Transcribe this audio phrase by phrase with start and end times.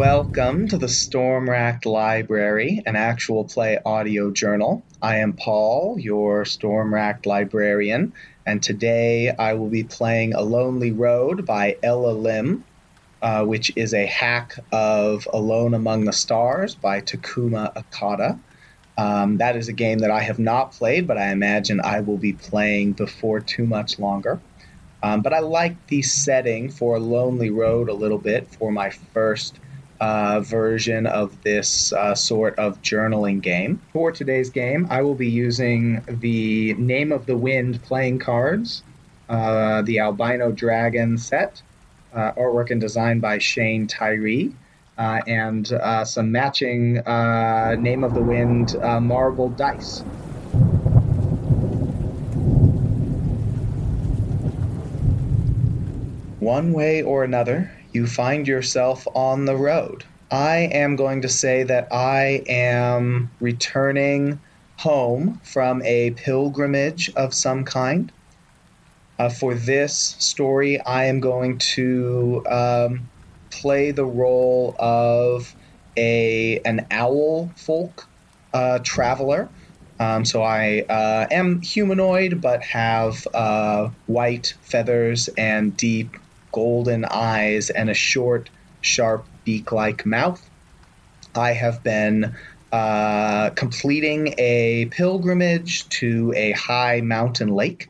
[0.00, 4.82] Welcome to the Stormracked Library, an actual play audio journal.
[5.02, 8.14] I am Paul, your Stormracked librarian,
[8.46, 12.64] and today I will be playing A Lonely Road by Ella Lim,
[13.20, 18.40] uh, which is a hack of Alone Among the Stars by Takuma Okada.
[18.96, 22.16] Um, that is a game that I have not played, but I imagine I will
[22.16, 24.40] be playing before too much longer.
[25.02, 29.60] Um, but I like the setting for Lonely Road a little bit for my first
[30.00, 33.80] uh, version of this uh, sort of journaling game.
[33.92, 38.82] For today's game, I will be using the Name of the Wind playing cards,
[39.28, 41.62] uh, the Albino Dragon set,
[42.14, 44.54] uh, artwork and design by Shane Tyree,
[44.96, 50.02] uh, and uh, some matching Name of the Wind marble dice.
[56.40, 60.04] One way or another, you find yourself on the road.
[60.30, 64.40] I am going to say that I am returning
[64.78, 68.12] home from a pilgrimage of some kind.
[69.18, 73.10] Uh, for this story, I am going to um,
[73.50, 75.54] play the role of
[75.96, 78.08] a an owl folk
[78.54, 79.50] uh, traveler.
[79.98, 86.16] Um, so I uh, am humanoid, but have uh, white feathers and deep
[86.52, 90.48] golden eyes and a short, sharp beak like mouth.
[91.34, 92.34] I have been
[92.72, 97.88] uh, completing a pilgrimage to a high mountain lake,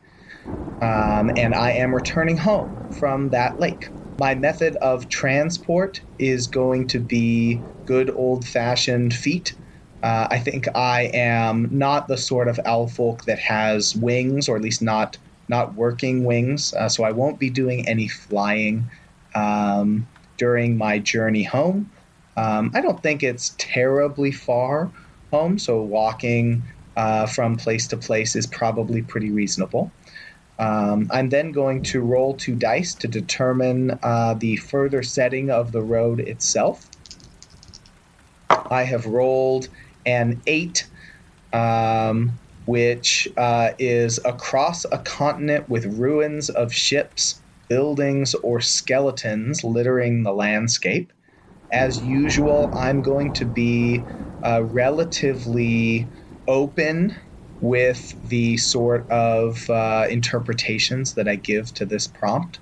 [0.81, 3.89] um, and I am returning home from that lake.
[4.19, 9.55] My method of transport is going to be good old fashioned feet.
[10.03, 14.55] Uh, I think I am not the sort of owl folk that has wings, or
[14.55, 15.17] at least not
[15.51, 18.89] not working wings, uh, so I won't be doing any flying
[19.35, 21.91] um, during my journey home.
[22.37, 24.89] Um, I don't think it's terribly far
[25.31, 26.63] home, so walking
[26.95, 29.91] uh, from place to place is probably pretty reasonable.
[30.57, 35.71] Um, I'm then going to roll two dice to determine uh, the further setting of
[35.71, 36.87] the road itself.
[38.49, 39.67] I have rolled
[40.05, 40.87] an eight,
[41.51, 50.23] um, which uh, is across a continent with ruins of ships, buildings, or skeletons littering
[50.23, 51.11] the landscape.
[51.71, 54.05] As usual, I'm going to be
[54.43, 56.09] uh, relatively
[56.47, 57.15] open
[57.59, 62.59] with the sort of uh, interpretations that I give to this prompt.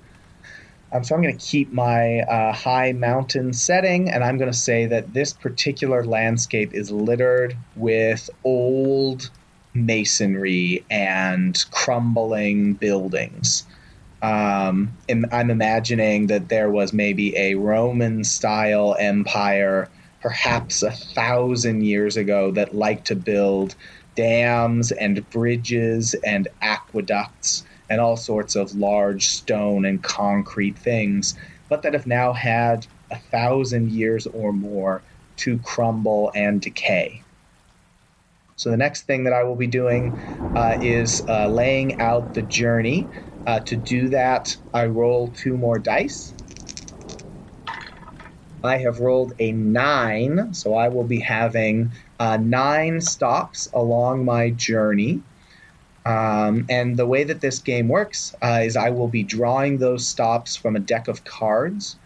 [0.92, 4.56] Um, so I'm going to keep my uh, high mountain setting, and I'm going to
[4.56, 9.30] say that this particular landscape is littered with old
[9.74, 13.64] masonry and crumbling buildings.
[14.22, 19.88] Um, I'm imagining that there was maybe a Roman style empire,
[20.20, 23.74] perhaps a thousand years ago, that liked to build
[24.16, 31.36] dams and bridges and aqueducts and all sorts of large stone and concrete things,
[31.68, 35.02] but that have now had a thousand years or more
[35.36, 37.22] to crumble and decay.
[38.60, 40.18] So the next thing that I will be doing
[40.54, 43.08] uh, is uh, laying out the journey.
[43.46, 46.34] Uh, to do that, I roll two more dice.
[48.62, 54.50] I have rolled a nine, so I will be having uh, nine stops along my
[54.50, 55.22] journey.
[56.04, 60.06] Um, and the way that this game works uh, is I will be drawing those
[60.06, 61.96] stops from a deck of cards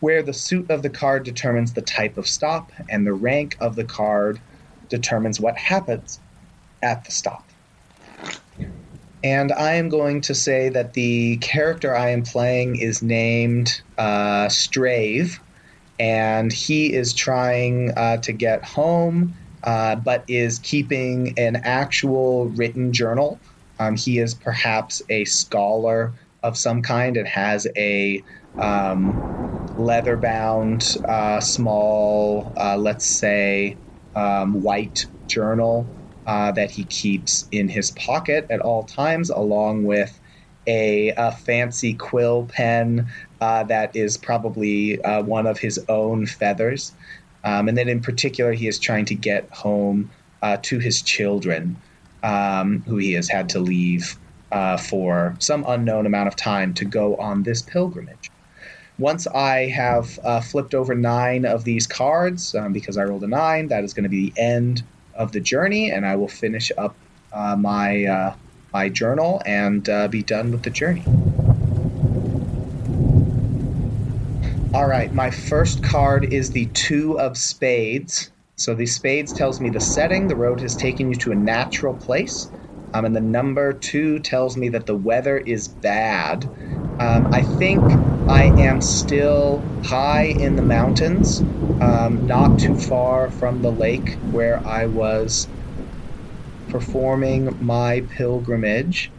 [0.00, 3.76] where the suit of the card determines the type of stop and the rank of
[3.76, 4.40] the card
[4.88, 6.20] determines what happens
[6.82, 7.50] at the stop.
[9.22, 14.50] And I am going to say that the character I am playing is named uh,
[14.50, 15.40] Strave,
[15.98, 22.92] and he is trying uh, to get home, uh, but is keeping an actual written
[22.92, 23.40] journal.
[23.78, 28.22] Um, he is perhaps a scholar of some kind and has a
[28.58, 29.22] um,
[29.76, 33.78] leather bound, uh, small, uh, let's say,
[34.16, 35.90] um, white journal
[36.26, 40.20] uh, that he keeps in his pocket at all times, along with
[40.66, 43.06] a, a fancy quill pen
[43.40, 46.94] uh, that is probably uh, one of his own feathers.
[47.44, 51.76] Um, and then, in particular, he is trying to get home uh, to his children,
[52.22, 54.16] um, who he has had to leave
[54.50, 58.30] uh, for some unknown amount of time to go on this pilgrimage.
[58.98, 63.28] Once I have uh, flipped over nine of these cards, um, because I rolled a
[63.28, 66.70] nine, that is going to be the end of the journey, and I will finish
[66.78, 66.94] up
[67.32, 68.36] uh, my uh,
[68.72, 71.04] my journal and uh, be done with the journey.
[74.72, 78.30] All right, my first card is the Two of Spades.
[78.56, 81.94] So the Spades tells me the setting, the road has taken you to a natural
[81.94, 82.48] place.
[82.94, 86.48] Um, and the number two tells me that the weather is bad.
[87.00, 91.44] Um, I think I am still high in the mountains,
[91.80, 95.48] um, not too far from the lake where I was
[96.68, 99.12] performing my pilgrimage.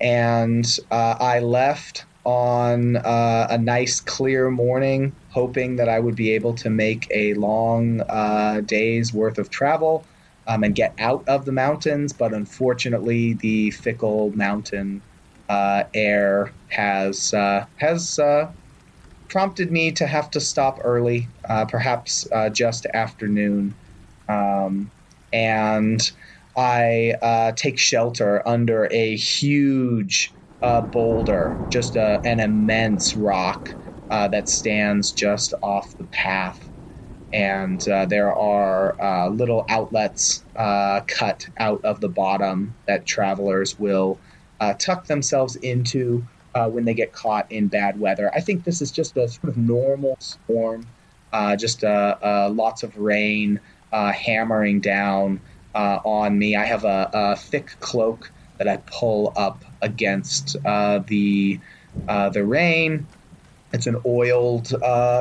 [0.00, 6.32] And uh, I left on uh, a nice clear morning, hoping that I would be
[6.32, 10.06] able to make a long uh, day's worth of travel
[10.48, 12.14] um, and get out of the mountains.
[12.14, 15.04] But unfortunately, the fickle mountain
[15.48, 18.52] uh, air has uh, has uh,
[19.28, 23.76] prompted me to have to stop early, uh, perhaps uh, just afternoon,
[24.28, 24.92] um,
[25.32, 26.00] and
[26.56, 30.34] I uh, take shelter under a huge
[30.90, 33.76] boulder, just a, an immense rock
[34.10, 36.67] that stands just off the path
[37.32, 43.78] and uh, there are uh, little outlets uh, cut out of the bottom that travelers
[43.78, 44.18] will
[44.60, 48.32] uh, tuck themselves into uh, when they get caught in bad weather.
[48.34, 50.86] I think this is just a sort of normal storm,
[51.32, 53.60] uh, just lots of rain
[53.92, 55.40] hammering down
[55.74, 56.56] on me.
[56.56, 61.60] I have a, a, thick cloak that I pull up against the
[62.06, 63.06] the rain.
[63.74, 64.72] It's an oiled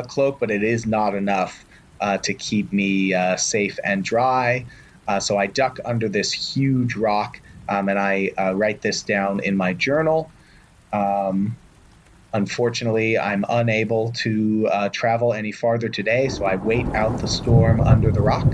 [0.08, 1.66] cloak, but it is not enough
[2.00, 4.66] uh, to keep me uh, safe and dry.
[5.08, 9.40] Uh, so I duck under this huge rock um, and I uh, write this down
[9.42, 10.32] in my journal.
[10.94, 11.58] Um,
[12.34, 17.82] unfortunately, I'm unable to uh, travel any farther today, so I wait out the storm
[17.82, 18.46] under the rock.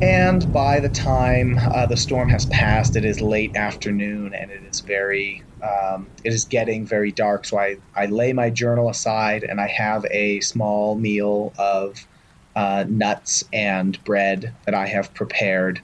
[0.00, 4.62] And by the time uh, the storm has passed, it is late afternoon and it
[4.64, 7.46] is very, um, it is getting very dark.
[7.46, 12.06] So I, I lay my journal aside and I have a small meal of
[12.56, 15.80] uh, nuts and bread that I have prepared.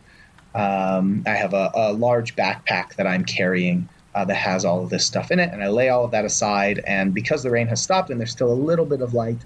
[0.54, 4.90] Um, I have a, a, large backpack that I'm carrying uh, that has all of
[4.90, 6.80] this stuff in it, and I lay all of that aside.
[6.86, 9.38] And because the rain has stopped and there's still a little bit of light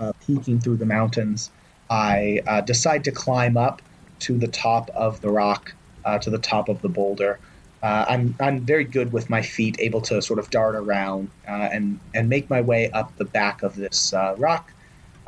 [0.00, 1.50] uh, peeking through the mountains,
[1.90, 3.82] I uh, decide to climb up
[4.20, 5.72] to the top of the rock,
[6.04, 7.38] uh, to the top of the boulder.
[7.80, 12.00] Uh, I'm I'm very good with my feet, able to sort of dart around and
[12.12, 14.72] and make my way up the back of this rock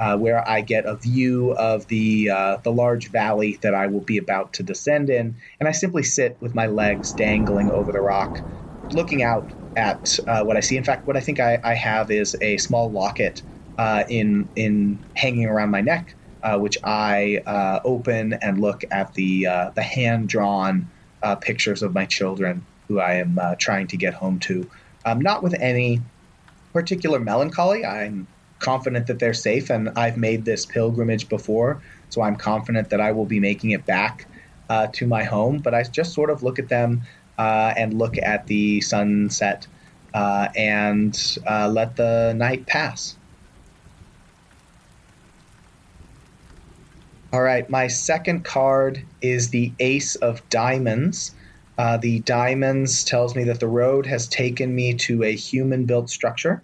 [0.00, 4.00] uh, where I get a view of the uh, the large valley that I will
[4.00, 8.00] be about to descend in, and I simply sit with my legs dangling over the
[8.00, 8.43] rock,
[8.93, 10.79] looking out at uh, what I see.
[10.79, 13.43] In fact, what I think I, I have is a small locket
[13.79, 19.14] uh, in in hanging around my neck, uh, which I uh, open and look at
[19.14, 19.44] the
[19.76, 20.91] the hand drawn
[21.43, 24.70] pictures of my children who I am trying to get home to.
[25.05, 26.02] Um, not with any
[26.73, 27.85] particular melancholy.
[27.85, 28.29] I'm
[28.61, 33.12] confident that they're safe, and I've made this pilgrimage before, so I'm confident that I
[33.12, 34.29] will be making it back
[34.69, 35.61] uh, to my home.
[35.61, 37.03] But I just sort of look at them
[37.39, 39.67] uh, and look at the sunset
[40.15, 41.19] uh, and
[41.49, 43.17] uh, let the night pass.
[47.33, 51.33] All right, my second card is the Ace of Diamonds.
[51.79, 56.11] Uh, the diamonds tells me that the road has taken me to a human built
[56.11, 56.62] structure.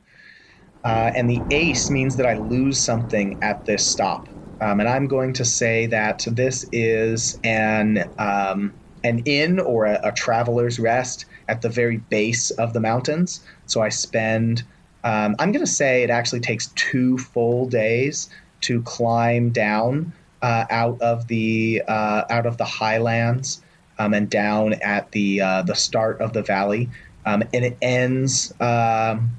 [0.87, 4.29] Uh, and the ace means that I lose something at this stop.
[4.61, 10.01] Um, and I'm going to say that this is an um, an inn or a,
[10.05, 13.45] a, traveler's rest at the very base of the mountains.
[13.67, 14.63] So I spend.
[15.03, 18.31] Um, I'm going to say it actually takes two full days
[18.63, 23.61] to climb down uh, out of the uh, out of the highlands
[23.99, 26.91] um, and down at the uh, the start of the valley,
[27.25, 29.31] um, and it ends um,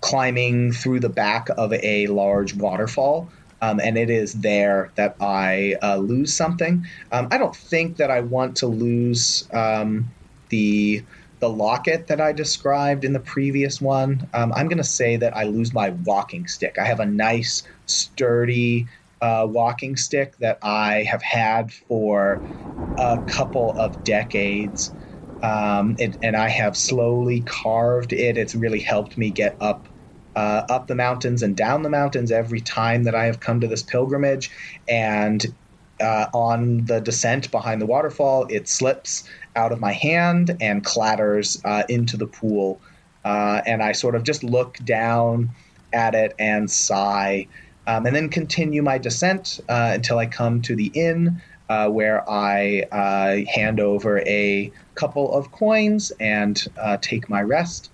[0.00, 3.30] climbing through the back of a large waterfall.
[3.60, 6.84] Um, and it is there that I uh, lose something.
[7.10, 10.14] Um, I don't think that I want to lose um,
[10.50, 11.04] the
[11.40, 14.28] the locket that I described in the previous one.
[14.34, 16.76] Um, I'm going to say that I lose my walking stick.
[16.80, 18.88] I have a nice, sturdy
[19.20, 22.42] uh, walking stick that I have had for
[22.98, 24.92] a couple of decades.
[25.42, 28.36] Um, it, and I have slowly carved it.
[28.36, 29.88] It's really helped me get up
[30.36, 33.66] uh, up the mountains and down the mountains every time that I have come to
[33.66, 34.50] this pilgrimage.
[34.88, 35.44] And
[36.00, 41.60] uh, on the descent behind the waterfall, it slips out of my hand and clatters
[41.64, 42.80] uh, into the pool.
[43.24, 45.50] Uh, and I sort of just look down
[45.92, 47.48] at it and sigh,
[47.86, 51.42] um, and then continue my descent uh, until I come to the inn.
[51.70, 56.54] Uh, where I hand over a couple of coins and
[57.00, 57.90] take my rest.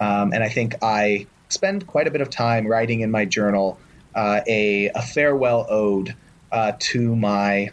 [0.00, 3.78] Um, and I think I spend quite a bit of time writing in my journal
[4.14, 6.14] uh, a, a farewell ode
[6.52, 7.70] uh, to my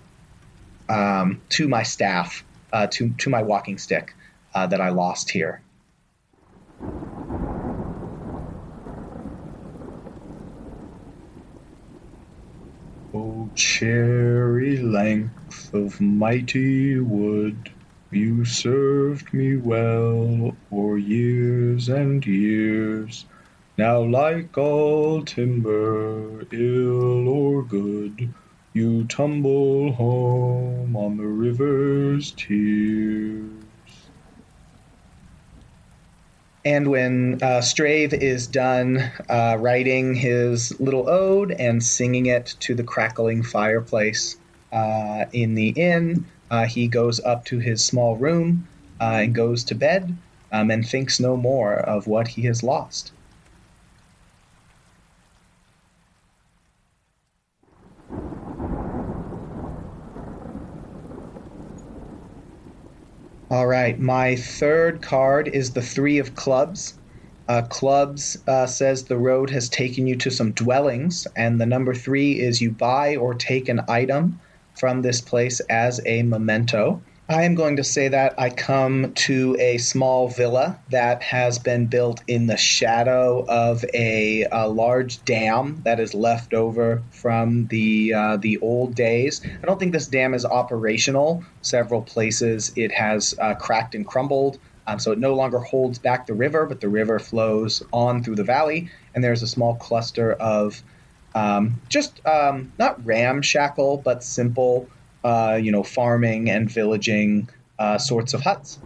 [0.90, 4.14] um, to my staff, uh, to to my walking stick
[4.54, 5.62] uh, that I lost here.
[13.14, 17.73] O cherry length of mighty wood,
[18.16, 23.26] you served me well o'er years and years.
[23.78, 28.34] Now, like all timber, ill or good,
[28.74, 33.64] you tumble home on the river's tears.
[36.66, 42.74] And when uh, Strave is done uh, writing his little ode and singing it to
[42.74, 44.38] the crackling fireplace
[44.74, 48.68] uh, in the inn, uh, he goes up to his small room
[49.00, 50.18] uh, and goes to bed
[50.52, 53.12] um, and thinks no more of what he has lost.
[63.50, 66.96] All right, my third card is the Three of Clubs.
[67.48, 71.94] Uh, clubs uh, says the road has taken you to some dwellings, and the number
[71.94, 74.40] three is you buy or take an item
[74.76, 77.02] from this place as a memento.
[77.30, 81.86] I am going to say that I come to a small villa that has been
[81.88, 88.14] built in the shadow of a, a large dam that is left over from the
[88.14, 89.42] uh, the old days.
[89.46, 91.46] I don't think this dam is operational.
[91.62, 96.28] Several places it has uh, cracked and crumbled, um, so it no longer holds back
[96.28, 100.34] the river, but the river flows on through the valley, and there's a small cluster
[100.34, 100.84] of
[101.36, 104.90] um, just um, not ramshackle but simple
[105.24, 107.50] uh, you know, farming and villaging
[107.80, 108.80] uh, sorts of huts.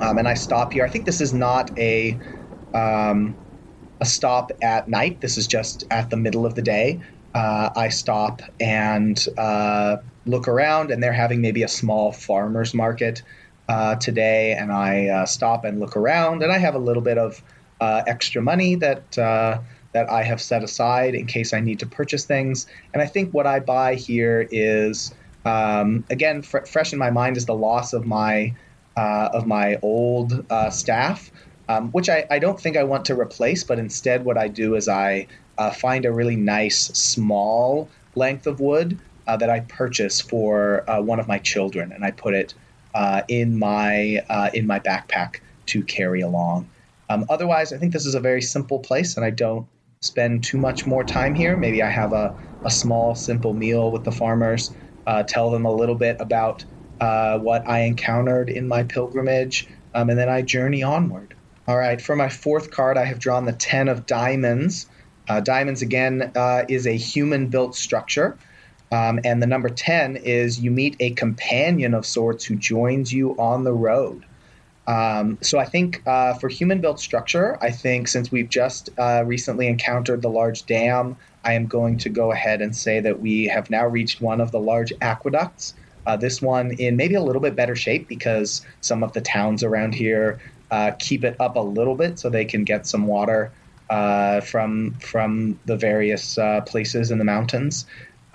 [0.00, 0.84] Um, and I stop here.
[0.84, 2.18] I think this is not a
[2.74, 3.38] um,
[4.00, 5.20] a stop at night.
[5.20, 7.00] This is just at the middle of the day.
[7.34, 13.22] Uh, I stop and uh, look around, and they're having maybe a small farmers market
[13.68, 14.52] uh, today.
[14.52, 17.42] And I uh, stop and look around, and I have a little bit of
[17.80, 19.18] extra money that
[19.96, 22.66] that I have set aside in case I need to purchase things.
[22.92, 25.14] And I think what I buy here is
[25.46, 28.54] um, again, fr- fresh in my mind is the loss of my
[28.96, 31.30] uh, of my old uh, staff,
[31.68, 34.74] um, which I, I don't think I want to replace, but instead, what I do
[34.74, 40.20] is I uh, find a really nice small length of wood uh, that I purchase
[40.20, 42.54] for uh, one of my children, and I put it
[42.94, 46.68] uh, in my in my backpack to carry along.
[47.08, 49.66] Um, otherwise, I think this is a very simple place, and I don't
[50.06, 51.56] spend too much more time here.
[51.56, 52.34] Maybe I have a,
[52.64, 54.70] a small, simple meal with the farmers
[55.06, 56.64] uh, tell them a little bit about
[57.00, 61.34] uh, what I encountered in my pilgrimage, um, and then I journey onward.
[61.68, 64.86] All right, for my fourth card, I have drawn the Ten of Diamonds.
[65.28, 68.38] Uh, diamonds, again, uh, is a human built structure.
[68.92, 73.32] Um, and the number 10 is you meet a companion of sorts who joins you
[73.32, 74.24] on the road.
[74.86, 79.24] Um, so I think uh, for human built structure, I think since we've just uh,
[79.26, 83.46] recently encountered the large dam, I am going to go ahead and say that we
[83.46, 85.74] have now reached one of the large aqueducts.
[86.06, 89.64] Uh, this one in maybe a little bit better shape because some of the towns
[89.64, 90.40] around here
[90.70, 93.52] uh, keep it up a little bit so they can get some water
[93.90, 97.86] uh, from from the various uh, places in the mountains.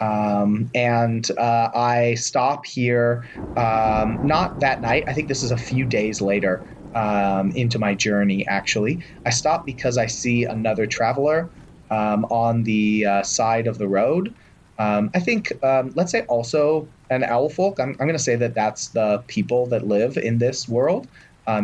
[0.02, 5.06] Um, and uh, I stop here, um, not that night.
[5.08, 6.66] I think this is a few days later
[6.96, 9.04] um, into my journey, actually.
[9.26, 11.54] I stop because I see another traveler
[11.92, 14.36] um, on the uh, side of the road.
[14.80, 17.80] Um, I think, um, let's say also an owl folk.
[17.80, 21.08] I'm, I'm going to say that that's the people that live in this world.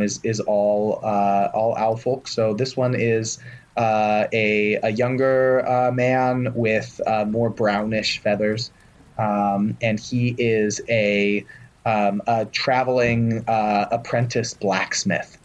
[0.01, 2.27] is is all uh, all owl folk.
[2.27, 3.39] So this one is
[3.77, 8.71] uh, a, a younger uh, man with uh, more brownish feathers.
[9.17, 11.45] Um, and he is a,
[11.85, 15.37] um, a traveling uh, apprentice blacksmith.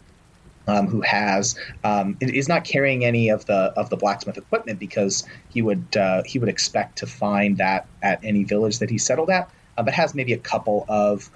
[0.65, 5.27] Um, who has um, is not carrying any of the of the blacksmith equipment because
[5.49, 9.29] he would uh, he would expect to find that at any village that he settled
[9.29, 11.29] at, uh, but has maybe a couple of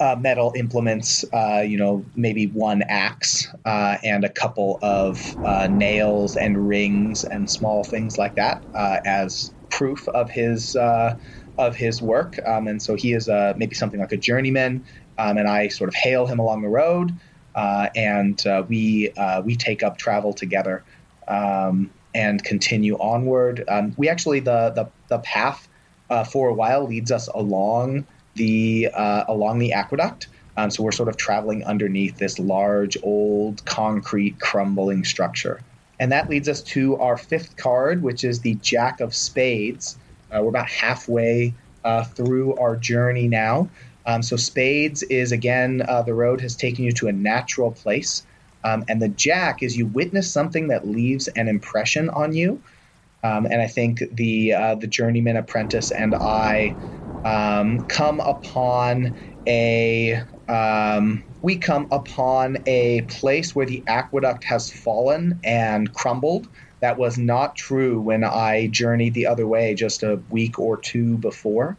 [0.00, 5.68] uh, metal implements, uh, you know, maybe one axe uh, and a couple of uh,
[5.70, 11.16] nails and rings and small things like that uh, as proof of his uh,
[11.58, 12.38] of his work.
[12.46, 14.84] Um, and so he is maybe something like a journeyman.
[15.18, 17.12] Um, and I sort of hail him along the road,
[17.54, 19.12] and we
[19.44, 20.84] we take up travel together
[21.28, 23.64] um, and continue onward.
[23.68, 25.68] Um, we actually the the the path
[26.30, 30.28] for a while leads us along the uh, along the aqueduct.
[30.56, 35.60] Um, so we're sort of traveling underneath this large, old, concrete, crumbling structure.
[35.98, 39.96] And that leads us to our fifth card, which is the Jack of Spades.
[40.30, 43.68] Uh, we're about halfway uh, through our journey now.
[44.06, 48.22] Um, so, Spades is again, uh, the road has taken you to a natural place.
[48.64, 52.62] Um, and the Jack is you witness something that leaves an impression on you.
[53.22, 56.76] Um, and I think the uh, the journeyman apprentice and I
[57.24, 59.16] um, come upon
[59.46, 66.48] a um, we come upon a place where the aqueduct has fallen and crumbled.
[66.80, 71.18] That was not true when I journeyed the other way just a week or two
[71.18, 71.78] before.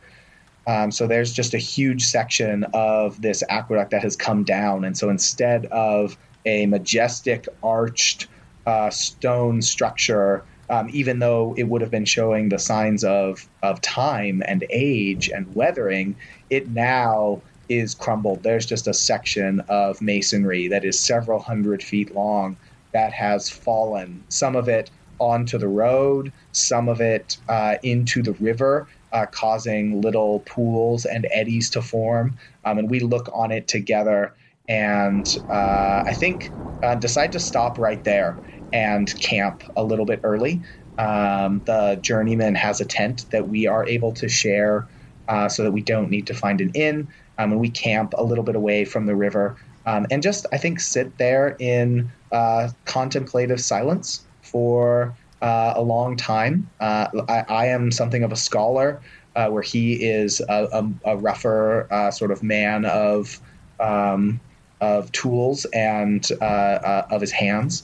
[0.68, 4.84] Um, so there's just a huge section of this aqueduct that has come down.
[4.84, 8.28] And so instead of a majestic arched
[8.66, 13.81] uh, stone structure, um, even though it would have been showing the signs of, of
[13.81, 16.17] time and age and weathering,
[16.50, 18.43] it now is crumbled.
[18.43, 22.57] There's just a section of masonry that is several hundred feet long
[22.93, 24.25] that has fallen.
[24.29, 30.01] Some of it onto the road, some of it uh, into the river, uh, causing
[30.01, 32.38] little pools and eddies to form.
[32.65, 34.36] Um, and we look on it together
[34.67, 36.53] and uh, I think
[36.84, 38.39] uh, decide to stop right there
[38.74, 40.62] and camp a little bit early.
[40.98, 44.88] Um, the journeyman has a tent that we are able to share
[45.27, 47.07] uh, so that we don't need to find an inn.
[47.38, 50.57] Um, and we camp a little bit away from the river um, and just, I
[50.57, 56.69] think, sit there in uh, contemplative silence for uh, a long time.
[56.79, 59.01] Uh, I, I, am something of a scholar,
[59.36, 63.39] uh, where he is a, a, a rougher uh, sort of man of
[63.79, 64.39] um,
[64.81, 67.84] of tools and of his hands.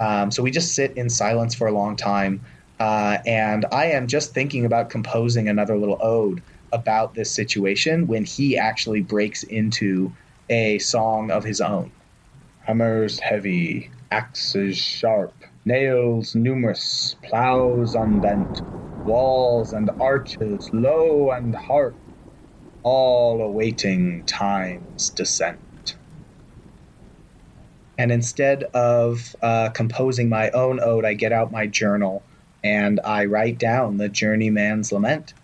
[0.00, 2.42] Um, so we just sit in silence for a long time.
[2.80, 8.24] Uh, and I am just thinking about composing another little ode about this situation when
[8.24, 10.14] he actually breaks into
[10.48, 11.92] a song of his own.
[12.60, 18.62] Hammers heavy, axes sharp, nails numerous, plows unbent,
[19.04, 21.98] walls and arches low and harp,
[22.82, 25.60] all awaiting time's descent.
[27.98, 32.22] And instead of uh, composing my own ode, I get out my journal
[32.62, 35.34] and I write down the journeyman's lament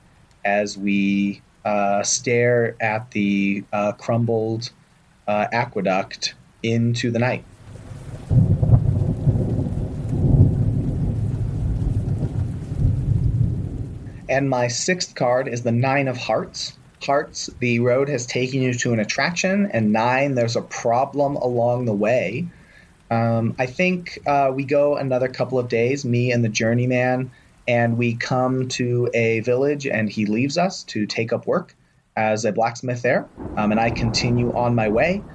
[0.44, 4.70] as we uh, stare at the uh, crumbled
[5.26, 7.44] uh, aqueduct into the night.
[14.28, 18.74] And my sixth card is the Nine of Hearts hearts, the road has taken you
[18.74, 22.48] to an attraction, and nine, there's a problem along the way.
[23.10, 27.32] Um, I think uh, we go another couple of days, me and the journeyman,
[27.66, 31.76] and we come to a village, and he leaves us to take up work
[32.16, 35.26] as a blacksmith there, um, and I continue on my way.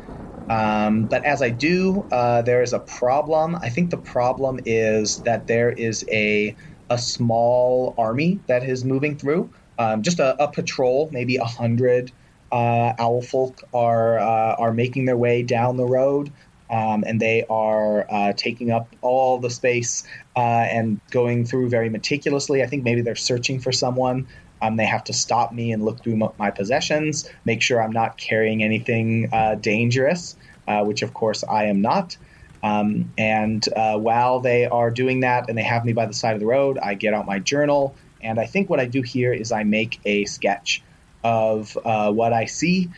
[0.50, 3.56] Um, but as I do, uh, there is a problem.
[3.62, 6.56] I think the problem is that there is a
[6.92, 12.12] a small army that is moving through um, just a, a, patrol, maybe a hundred
[12.52, 16.34] uh, owl folk are uh, are making their way down the road,
[16.70, 20.04] um, and they are uh, taking up all the space
[20.36, 22.62] uh, and going through very meticulously.
[22.62, 24.28] I think maybe they're searching for someone.
[24.62, 27.94] Um, they have to stop me and look through m- my possessions, make sure I'm
[27.94, 30.36] not carrying anything uh, dangerous,
[30.68, 32.18] uh, which of course I am not.
[32.62, 36.42] Um, and while they are doing that and they have me by the side of
[36.42, 39.52] the road, I get out my journal and I think what I do here is
[39.52, 40.84] I make a sketch
[41.24, 42.90] of uh, what I see.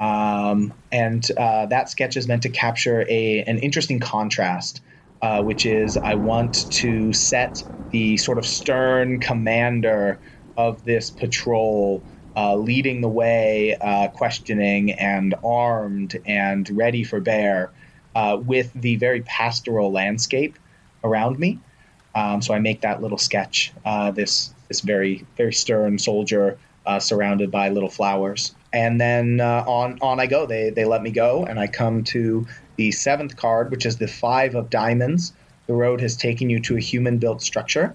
[0.00, 4.80] Um, and uh, that sketch is meant to capture a, an interesting contrast,
[5.22, 10.20] uh, which is I want to set the sort of stern commander
[10.56, 12.04] of this patrol
[12.36, 17.72] uh, leading the way, uh, questioning and armed and ready for bear
[18.14, 20.58] uh, with the very pastoral landscape
[21.02, 21.58] around me.
[22.14, 26.98] Um, so I make that little sketch, uh, this this very very stern soldier uh,
[26.98, 28.54] surrounded by little flowers.
[28.72, 30.46] And then uh, on on I go.
[30.46, 34.08] They they let me go, and I come to the seventh card, which is the
[34.08, 35.32] five of diamonds.
[35.66, 37.94] The road has taken you to a human built structure,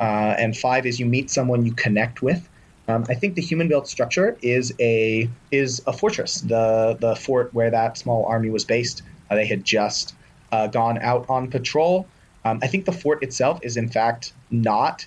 [0.00, 2.48] uh, and five is you meet someone you connect with.
[2.88, 6.40] Um, I think the human built structure is a is a fortress.
[6.40, 9.02] The the fort where that small army was based.
[9.30, 10.14] Uh, they had just
[10.52, 12.06] uh, gone out on patrol.
[12.44, 15.06] Um, I think the fort itself is in fact not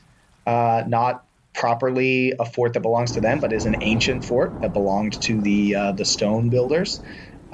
[0.51, 1.13] uh, not
[1.53, 5.41] properly a fort that belongs to them, but is an ancient fort that belonged to
[5.41, 7.01] the uh, the stone builders,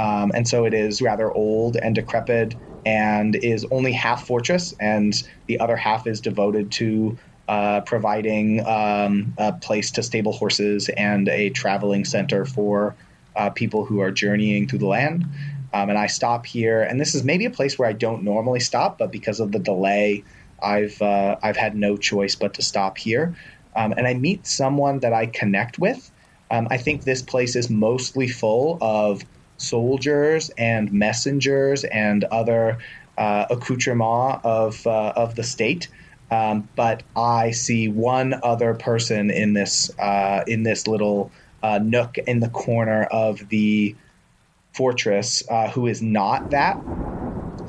[0.06, 2.56] um, and so it is rather old and decrepit,
[2.86, 5.14] and is only half fortress, and
[5.48, 11.30] the other half is devoted to uh, providing um, a place to stable horses and
[11.30, 12.96] a traveling center for
[13.36, 15.26] uh, people who are journeying through the land.
[15.74, 18.60] Um, and I stop here, and this is maybe a place where I don't normally
[18.60, 20.24] stop, but because of the delay,
[20.62, 23.36] I've uh, I've had no choice but to stop here.
[23.76, 26.12] Um, and I meet someone that I connect with.
[26.50, 29.24] Um, I think this place is mostly full of
[29.58, 32.78] soldiers and messengers and other
[33.18, 35.90] uh, accoutrements of uh, of the state.
[36.30, 41.32] Um, but I see one other person in this uh, in this little
[41.64, 43.96] uh, nook in the corner of the
[44.78, 46.84] fortress uh, who is not that.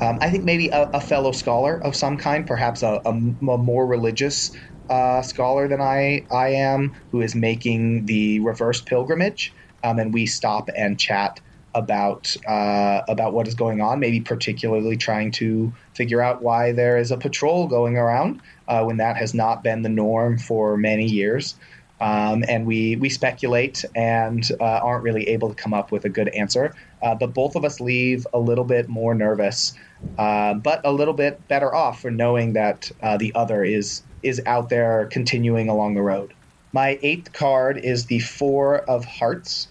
[0.00, 3.58] Um, I think maybe a, a, fellow scholar of some kind, perhaps a, a, a
[3.58, 4.52] more religious
[4.88, 9.52] uh, scholar than I, I am, who is making the reverse pilgrimage.
[9.82, 11.40] Um, and we stop and chat
[11.74, 16.98] about uh, about what is going on, maybe particularly trying to figure out why there
[16.98, 21.04] is a patrol going around uh, when that has not been the norm for many
[21.04, 21.54] years.
[22.00, 26.08] Um, and we we speculate and uh, aren't really able to come up with a
[26.08, 26.74] good answer.
[27.02, 29.72] Uh, but both of us leave a little bit more nervous,
[30.16, 34.40] uh, but a little bit better off for knowing that uh, the other is is
[34.46, 36.34] out there continuing along the road.
[36.72, 39.68] My eighth card is the Four of Hearts.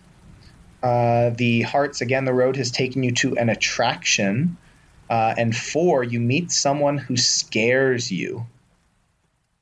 [0.84, 2.26] Uh, the hearts again.
[2.26, 4.58] The road has taken you to an attraction,
[5.10, 8.46] uh, and four, you meet someone who scares you.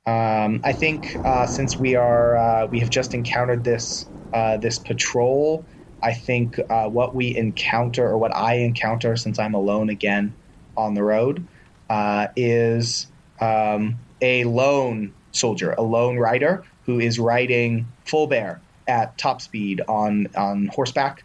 [0.06, 4.78] Um, I think uh, since we are uh, we have just encountered this uh, this
[4.78, 5.68] patrol,
[6.02, 10.36] I think uh, what we encounter or what I encounter since I'm alone again
[10.78, 11.48] on the road
[11.90, 13.08] uh, is
[13.40, 19.82] um, a lone soldier, a lone rider who is riding full bear at top speed
[19.88, 21.24] on on horseback,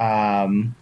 [0.00, 0.76] um,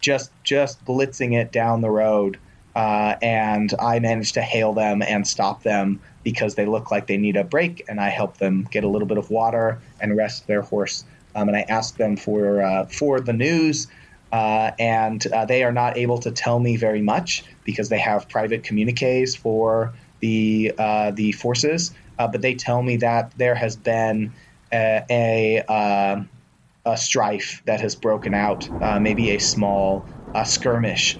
[0.00, 2.38] just just blitzing it down the road.
[2.74, 7.16] Uh, and I managed to hail them and stop them because they look like they
[7.16, 10.46] need a break, and I help them get a little bit of water and rest
[10.46, 11.02] their horse.
[11.34, 13.88] Um, and I ask them for uh, for the news,
[14.30, 18.28] uh, and uh, they are not able to tell me very much because they have
[18.28, 21.92] private communiques for the uh, the forces.
[22.18, 24.34] Uh, but they tell me that there has been
[24.70, 26.20] a, a, uh,
[26.84, 28.68] a strife that has broken out,
[29.00, 30.06] maybe a small
[30.44, 31.18] skirmish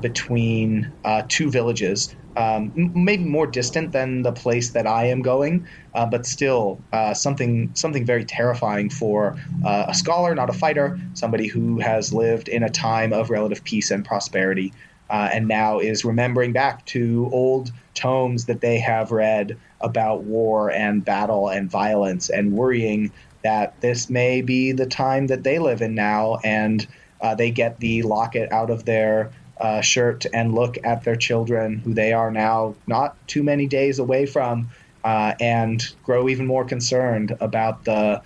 [0.00, 0.92] between
[1.28, 6.26] two villages um, maybe more distant than the place that I am going, uh, but
[6.26, 11.78] still uh, something something very terrifying for uh, a scholar, not a fighter, somebody who
[11.80, 14.72] has lived in a time of relative peace and prosperity,
[15.08, 20.70] uh, and now is remembering back to old tomes that they have read about war
[20.70, 23.10] and battle and violence, and worrying
[23.42, 26.86] that this may be the time that they live in now, and
[27.20, 31.78] uh, they get the locket out of their uh, shirt and look at their children,
[31.78, 34.70] who they are now not too many days away from,
[35.04, 38.22] uh, and grow even more concerned about the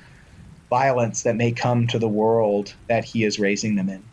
[0.71, 4.05] violence that may come to the world that he is raising them in.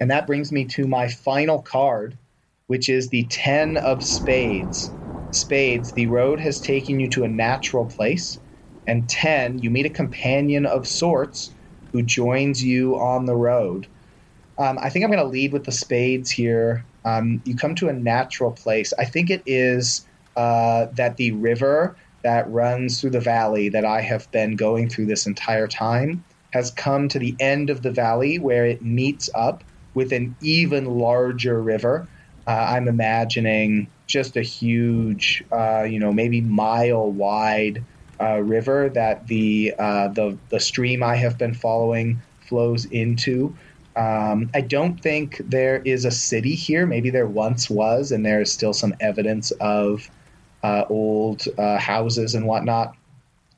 [0.00, 2.18] And that brings me to my final card,
[2.66, 4.92] which is the Ten of Spades.
[5.32, 8.38] Spades, the road has taken you to a natural place.
[8.86, 11.54] And 10, you meet a companion of sorts
[11.92, 13.88] who joins you on the road.
[14.58, 16.86] Um, I think I'm going to lead with the spades here.
[17.04, 18.92] Um, you come to a natural place.
[18.98, 24.00] I think it is uh, that the river that runs through the valley that I
[24.00, 28.38] have been going through this entire time has come to the end of the valley
[28.38, 29.62] where it meets up
[29.94, 32.10] with an even larger river.
[32.46, 37.86] Uh, I'm imagining just a huge, uh, you know, maybe mile wide
[38.20, 43.56] uh, river that the uh, the the stream I have been following flows into.
[43.98, 46.86] Um, I don't think there is a city here.
[46.86, 50.08] Maybe there once was, and there is still some evidence of
[50.62, 52.94] uh, old uh, houses and whatnot.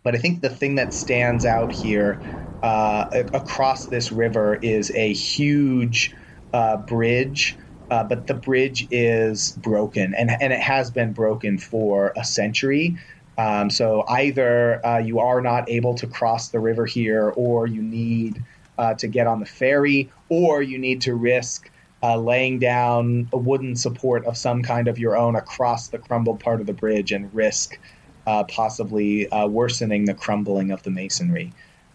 [0.03, 2.23] But I think the thing that stands out here
[2.63, 6.15] uh, across this river is a huge
[6.55, 7.59] uh, bridge,
[7.91, 12.97] uh, but the bridge is broken, and, and it has been broken for a century.
[13.37, 17.83] Um, so either uh, you are not able to cross the river here, or you
[17.83, 18.43] need
[18.81, 21.71] uh, to get on the ferry, or you need to risk
[22.03, 26.41] uh, laying down a wooden support of some kind of your own across the crumbled
[26.41, 27.79] part of the bridge and risk
[28.27, 31.53] uh, possibly uh, worsening the crumbling of the masonry.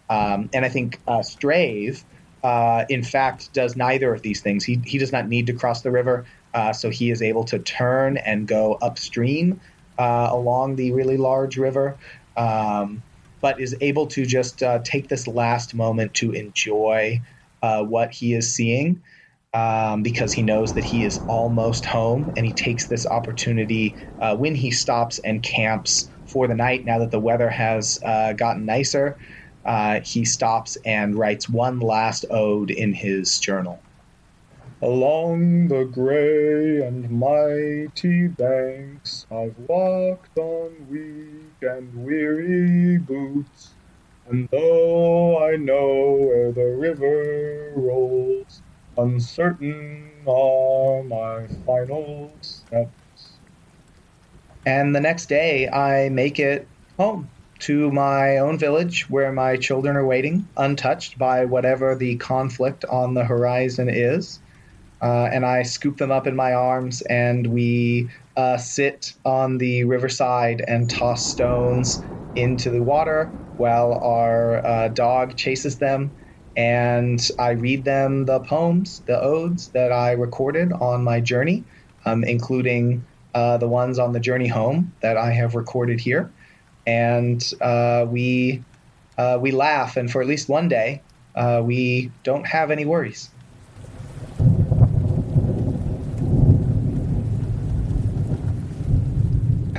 [0.08, 2.04] Um, and I think uh, Strave,
[2.44, 4.64] uh, in fact, does neither of these things.
[4.64, 6.24] He, he does not need to cross the river,
[6.72, 9.60] so he is able to turn and go upstream
[9.98, 11.96] along the really large river.
[12.36, 13.02] Um,
[13.46, 17.20] but is able to just uh, take this last moment to enjoy
[17.62, 19.00] uh, what he is seeing
[19.54, 24.34] um, because he knows that he is almost home and he takes this opportunity uh,
[24.36, 28.66] when he stops and camps for the night now that the weather has uh, gotten
[28.66, 29.16] nicer.
[29.64, 33.85] Uh, he stops and writes one last ode in his journal.
[34.82, 43.70] Along the gray and mighty banks I've walked on weak and weary boots,
[44.28, 48.60] and though I know where the river rolls,
[48.98, 53.38] uncertain are my final steps.
[54.66, 59.96] And the next day I make it home to my own village where my children
[59.96, 64.38] are waiting, untouched by whatever the conflict on the horizon is.
[65.06, 69.84] Uh, and I scoop them up in my arms, and we uh, sit on the
[69.84, 72.02] riverside and toss stones
[72.34, 76.16] into the water while our uh, dog chases them.
[76.56, 81.64] And I read them the poems, the odes that I recorded on my journey,
[82.06, 86.32] um, including uh, the ones on the journey home that I have recorded here
[86.86, 88.64] and uh, we
[89.18, 91.02] uh, we laugh, and for at least one day,
[91.62, 93.30] we don't have any worries.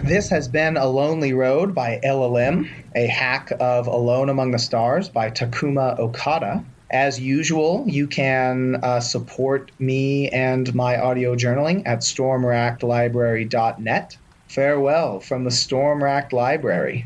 [0.04, 4.60] This has been A Lonely Road by Ella Lim, a hack of Alone Among the
[4.60, 6.64] Stars by Takuma Okada.
[6.90, 14.18] As usual, you can uh, support me and my audio journaling at stormrackedlibrary.net.
[14.48, 17.06] Farewell from the Stormracked library.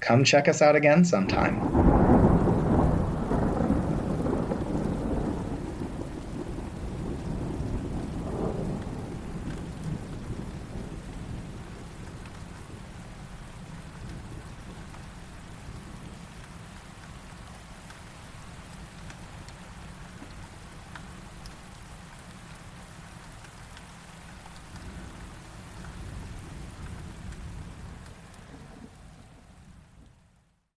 [0.00, 1.91] Come check us out again sometime.